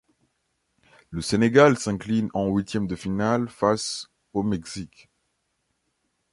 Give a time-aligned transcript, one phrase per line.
[1.11, 5.11] Le Sénégal s'incline en huitièmes de finale face au Mexique.